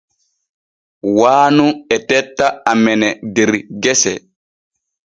Waanu 1.19 1.65
e 1.95 1.97
tetta 2.09 2.47
amene 2.71 3.09
der 3.35 3.51
gese. 3.83 4.13